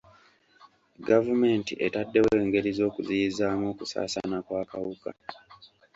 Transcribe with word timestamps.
Gavumenti 1.07 1.73
etaddewo 1.85 2.31
engeri 2.41 2.69
z'okuziyizaamu 2.77 3.65
okusaasaana 3.71 4.37
kw'akawuka. 4.45 5.09